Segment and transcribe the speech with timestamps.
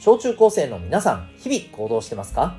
[0.00, 2.54] 小中高生の皆さん、日々行動してますか？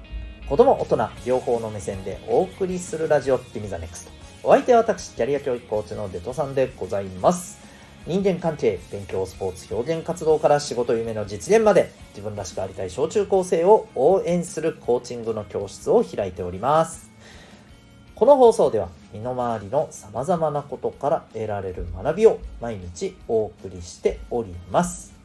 [0.49, 4.11] 子供、大人、両方の目線でお送りするラジオ、ティミザネクスト。
[4.43, 7.57] お相手は私、キャリア教育コーチのデトさんでございます。
[8.05, 17.09] 人間関係、勉強、スポーツ、表現活動から仕事、夢の実現まで、自分らしくありたい小中高生を応援するコーチングの教室を開いております。
[18.15, 25.17] この放送では、身の回りの様々なことから得られる学びを毎日お送りしております。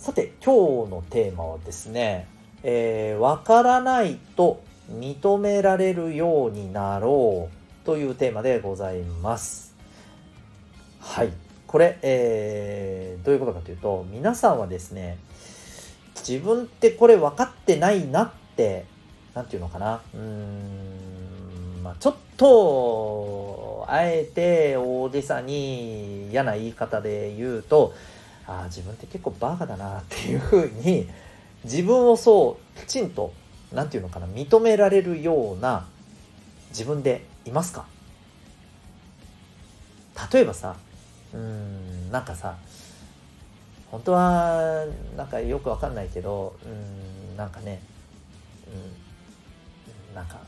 [0.00, 2.26] さて、今日のテーマはですね、
[2.62, 9.74] えー、わからないと認められるようになろうというテーマでございます。
[11.00, 11.32] はい。
[11.66, 15.18] これ、えー、どういうことかというと、皆さんはですね、
[16.26, 18.86] 自分ってこれ分かってないなって、
[19.34, 20.00] なんていうのかな。
[20.14, 27.92] うーん、まあ、ちょっと、あえて大げさに嫌な言い方で言うと、
[28.50, 31.08] ああ、自分って結構バカだなっていうふうに、
[31.62, 33.32] 自分をそうきちんと
[33.72, 35.86] 何て言うのかな認められるような
[36.70, 37.86] 自分でいますか？
[40.32, 40.76] 例えばさ
[41.32, 42.56] うんなんかさ
[43.90, 44.84] 本当は
[45.16, 46.68] なんかよくわかんないけどう
[47.34, 47.80] んなんかね
[50.10, 50.38] うんなんか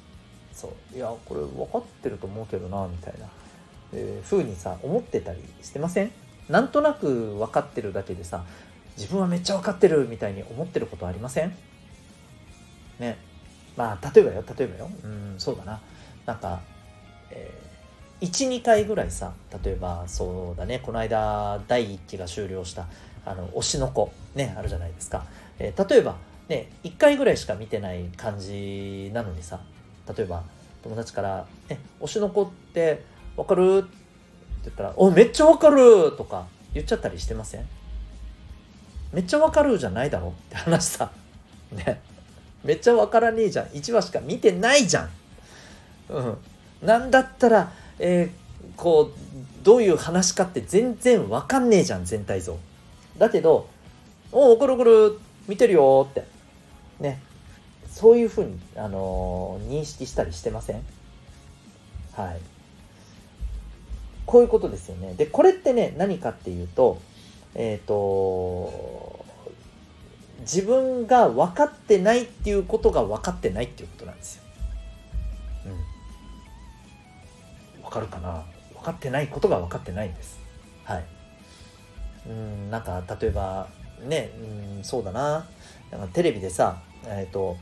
[0.52, 3.26] そういやこれ分かってると思うけどなみたいな、
[3.92, 6.10] えー、風にさ思ってたりしてません？
[6.48, 8.44] なんとなく分かってるだけでさ
[8.96, 11.54] 自分はめっちゃ分かってるみたいに思ってることありません？
[12.98, 13.16] ね。
[13.76, 14.90] まあ例えばよ例えばよ。
[15.04, 15.80] うんそうだな。
[16.26, 16.60] なんか、
[17.30, 19.32] えー、12回ぐらいさ
[19.64, 20.78] 例えばそうだね。
[20.80, 22.86] この間第1期が終了した
[23.24, 25.24] あの推しの子ねあるじゃないですか、
[25.58, 26.16] えー、例えば
[26.48, 29.60] ね1回ぐらいしか見てない感じなのにさ
[30.16, 30.42] 例えば
[30.82, 33.02] 友達から「え推しの子って
[33.36, 34.01] 分かる?」って
[34.64, 37.68] 言ったら「おめっちゃ分かる!」とか言っちゃったりしてません
[39.12, 41.10] めっちゃわかるじゃないだろって話さ。
[41.72, 42.00] ね。
[42.64, 43.66] めっちゃわからねえじゃん。
[43.66, 45.10] 1話しか見てないじゃん。
[46.08, 46.38] うん。
[46.82, 52.56] なんだったら、えー、こう、どういう話かって全然わかんねえじゃん、全体像。
[53.18, 53.68] だけど、
[54.30, 56.24] おお、くるくる、見てるよって。
[57.00, 57.20] ね。
[57.90, 60.82] そういうふうに、あのー、認識したりしてません？
[62.14, 62.40] はい。
[64.26, 65.14] こういうことですよね。
[65.14, 67.00] で、これってね、何かっていうと、
[67.54, 69.24] えっ、ー、と
[70.40, 74.42] 自分が分かってないっていうことが分かってないっていうことなんですよ。
[77.76, 77.82] うん。
[77.82, 78.44] 分かるかな？
[78.74, 80.38] 分かってないことが分かってないんです。
[80.84, 81.04] はい。
[82.26, 83.68] うんなんか例えば
[84.04, 84.30] ね
[84.78, 85.46] うんそうだな
[85.90, 87.56] なんかテレビでさえっ、ー、と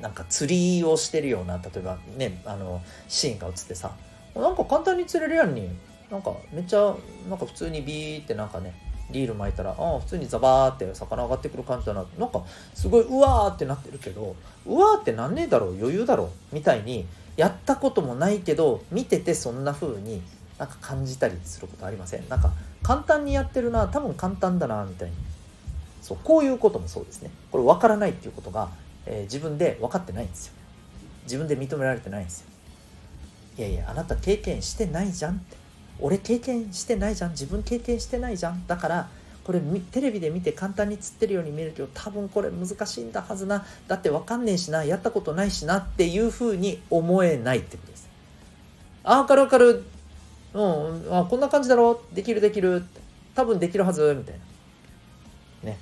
[0.00, 3.92] なんか釣りをしてるような例えばねあのシーンが映ってさ
[4.34, 5.70] なんか簡単に釣れるやんに。
[6.10, 6.92] なんかめっちゃ
[7.28, 8.74] なんか普通にビーってなんかね
[9.12, 12.04] リール巻いたらあ普通にザバーって魚上がってくる感じだな。
[12.18, 12.42] なんか
[12.74, 14.34] すごいうわーってなってるけど
[14.66, 20.20] うわーってなんねえだろう余裕だろうみたいにやったこともないけど見ててそんな風に
[20.58, 22.28] なんか感じたりすることありません。
[22.28, 22.50] なんか
[22.82, 25.14] 簡単にやってるな多分簡単だなみたいに。
[26.02, 27.30] そうこういうこともそうですね。
[27.52, 28.70] これ分からないっていうことが、
[29.06, 30.54] えー、自分で分かってないんですよ。
[31.22, 32.49] 自分で認められてないんですよ。
[33.60, 35.56] いやいやあなた経験してないじゃんって。
[36.00, 37.32] 俺経験してないじゃん。
[37.32, 38.66] 自分経験してないじゃん。
[38.66, 39.10] だから
[39.44, 39.60] これ
[39.92, 43.66] テレビで見て簡単に釣ってるように見えるけど多分これ難しいんだはずな。
[43.86, 44.82] だって分かんねえしな。
[44.82, 45.76] やったことないしな。
[45.76, 48.08] っていうふうに思えないってことです。
[49.04, 49.84] あ分かる分かる。
[50.54, 51.18] うん。
[51.18, 52.02] あこんな感じだろ。
[52.14, 52.82] できるできる。
[53.34, 54.14] 多分できるはず。
[54.18, 54.34] みたい
[55.64, 55.70] な。
[55.70, 55.78] ね。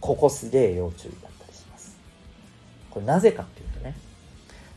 [0.00, 1.96] ここすげえ要注意だったりします。
[2.90, 3.71] これなぜかっていう。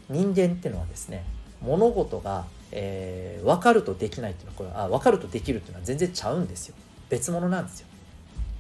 [0.10, 1.24] 人間っていうのはですね
[1.62, 2.46] 物事が
[2.78, 6.76] えー、分かるとできないっていうのはこれあ分かるとできるっていうのは全然ちゃうんですよ。
[7.10, 7.88] 別物なんですよ。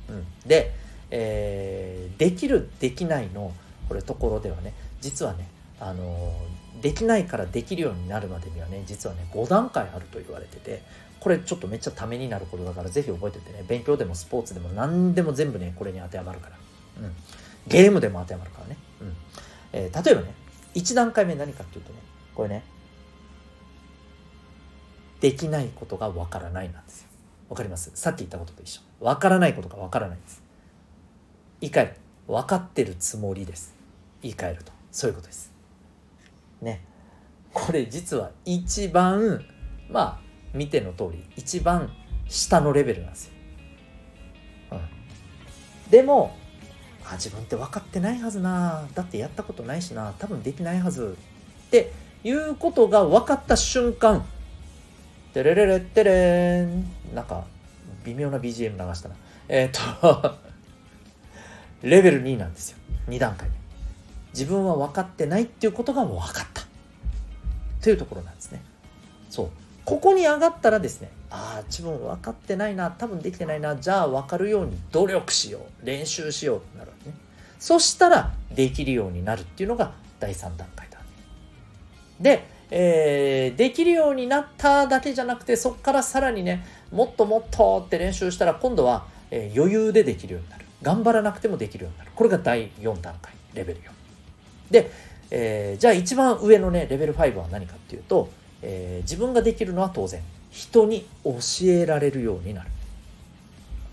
[0.09, 0.73] うん、で、
[1.11, 3.51] えー、できるできないの
[3.89, 5.47] これところではね実はね
[5.79, 6.34] あの
[6.81, 10.81] できないからできるようになるまでにはね実はね5段階あると言われてて
[11.19, 16.58] これちょっとめっちゃためになることだから是非覚えててね勉強でもスポーツでも何でも全部ねこれに当てはまるから、
[17.02, 17.11] うん、
[17.67, 19.14] ゲームでも当てはまるからね、うん。
[19.73, 20.34] えー、例えばね
[20.75, 21.99] 1段階目何かっていうとね
[22.35, 22.63] これね
[25.22, 27.07] できないことがわからないなんですよ。
[27.49, 27.91] わかります？
[27.95, 28.81] さっき言ったことと一緒。
[28.99, 30.43] わからないことがわからないんです。
[31.61, 31.95] 言い換える。
[32.27, 33.73] 分かってるつもりです。
[34.22, 34.72] 言い換えると。
[34.91, 35.51] そういうことです。
[36.61, 36.83] ね。
[37.53, 39.45] これ実は一番、
[39.89, 40.19] まあ、
[40.53, 41.89] 見ての通り、一番
[42.28, 43.33] 下のレベルなんですよ。
[44.73, 44.79] うん。
[45.89, 46.35] でも、
[47.09, 48.87] あ、自分って分かってないはずな。
[48.93, 50.13] だってやったことないしな。
[50.19, 51.17] 多分できないはず。
[51.67, 51.91] って
[52.23, 54.25] いうことが分かった瞬間、
[55.34, 57.46] テレレレテレンなんか
[58.03, 59.16] 微妙な BGM 流したな。
[59.47, 60.35] えっ、ー、と
[61.84, 62.78] レベル2なんですよ
[63.09, 63.55] 2段階で
[64.34, 66.63] 自分は分かってないっていうことが分かった
[67.81, 68.61] というところなんですね
[69.29, 69.49] そう
[69.85, 77.16] ここに上がったらですねああ自分分かってないな多分できてないなじゃあ分かるように努力しよう練習しようってなるわけね。
[77.59, 80.99] そしたらできるようになるっていうのが第3段階だ
[82.20, 90.66] で、えー、できるようになっただけじゃなくてそこからさらにねもっともっとって練習したら今度は、えー、余裕でできるようになる。
[90.81, 92.11] 頑張らなくてもできるようになる。
[92.16, 93.84] これが第4段階レベル4
[94.72, 94.91] で、
[95.31, 98.29] えー、じゃあ一番上のねレベル5は何かっていうと
[98.67, 100.22] えー、自分ができるのは当然。
[100.50, 101.34] 人に教
[101.64, 102.70] えられるようになる。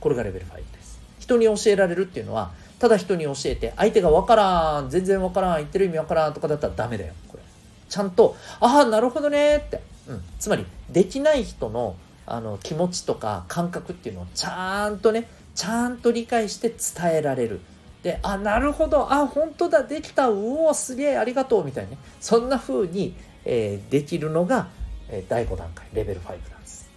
[0.00, 0.98] これがレベル5です。
[1.20, 7.12] 人に教えられるっていうのはただ人に教えて相手が分からん全然分からん言ってる意味分からんとかだったらダメだよ。
[7.28, 7.42] これ。
[7.88, 17.60] ちゃんとああなるほどねって、うん、つまりできない人のあの気持ちとか感覚っていうのをちゃんとねちゃんと理解して伝えられる。
[18.02, 19.12] であなるほど。
[19.12, 19.82] あ本当だ。
[19.82, 20.28] できた。
[20.28, 21.64] うおすげえありがとう。
[21.64, 21.98] みたいなね。
[22.20, 24.68] そんな風にえー、できるのが、
[25.08, 26.90] えー、第5段階レベル5なんです。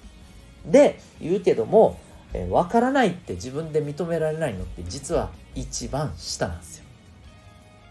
[0.65, 1.99] で言うけども、
[2.33, 6.85] えー、分からないって自分で認められないのって実は一番下なんですよ。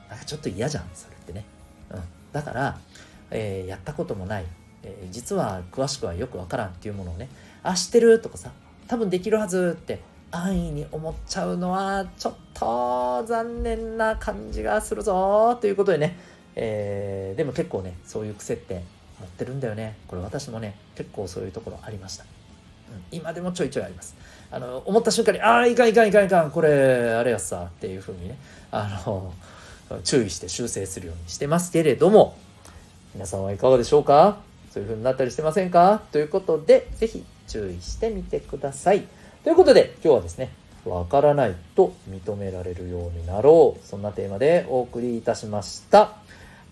[0.09, 1.45] なんかちょっと嫌じゃんそれってね。
[1.91, 2.03] うん、
[2.33, 2.79] だから、
[3.31, 4.45] えー、やったこともない、
[4.83, 7.29] えー、実は詳しくはよく分からんっていうものをね
[7.62, 8.53] あ知ってるとかさ
[8.87, 10.00] 多分できるはずって
[10.31, 16.19] 安易に思っちゃうのはちょっと残念な感じがするぞということでね
[16.56, 18.83] えー、でも結構ねそういう癖って
[19.21, 19.97] 持ってるんだよね。
[20.09, 22.27] これ私もね結構そういうところありました、う
[23.15, 24.15] ん、今でもちょいちょいあります。
[24.51, 28.39] あの思った瞬間にああいかんいかんいかんいかんこれあれやさっていうふうにね
[28.71, 29.33] あの
[30.05, 32.37] 注意して修正するようにしてますけれども
[33.15, 34.39] 皆さんはいかがでしょうか？
[34.71, 36.03] そういう風になったりしてませんか？
[36.12, 39.03] ということで是非注意してみてください。
[39.43, 40.50] ということで今日はですね
[40.85, 43.87] わからないと認められるようになろう。
[43.87, 46.17] そんなテーマでお送りいたしました。